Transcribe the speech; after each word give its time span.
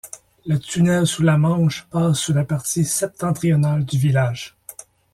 Le 0.47 0.57
tunnel 0.57 1.05
sous 1.05 1.21
la 1.21 1.37
Manche 1.37 1.85
passe 1.91 2.17
sous 2.17 2.33
la 2.33 2.43
partie 2.43 2.85
septentrionale 2.85 3.85
du 3.85 3.99
village. 3.99 4.57